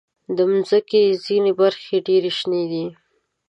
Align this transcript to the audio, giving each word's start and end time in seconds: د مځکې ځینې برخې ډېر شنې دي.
د 0.35 0.37
مځکې 0.51 1.01
ځینې 1.25 1.51
برخې 1.59 1.95
ډېر 2.07 2.23
شنې 2.37 2.63
دي. 2.71 2.85